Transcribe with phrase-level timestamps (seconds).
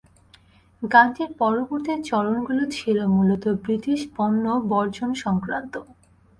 [0.83, 5.73] গানটির পরবর্তী চরণগুলো ছিল মূলতঃ ব্রিটিশ পণ্য বর্জন সংক্রান্ত।